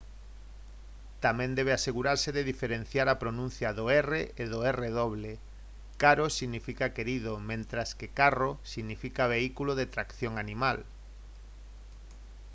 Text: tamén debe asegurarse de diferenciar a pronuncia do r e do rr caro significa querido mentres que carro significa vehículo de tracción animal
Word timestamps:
tamén 1.25 1.51
debe 1.57 1.71
asegurarse 1.73 2.29
de 2.37 2.47
diferenciar 2.51 3.07
a 3.09 3.19
pronuncia 3.23 3.69
do 3.77 3.85
r 4.09 4.11
e 4.41 4.43
do 4.51 4.59
rr 4.79 5.25
caro 6.03 6.25
significa 6.39 6.93
querido 6.97 7.31
mentres 7.49 7.89
que 7.99 8.07
carro 8.19 8.51
significa 8.73 9.31
vehículo 9.35 9.71
de 9.75 9.91
tracción 9.93 10.33
animal 10.45 10.77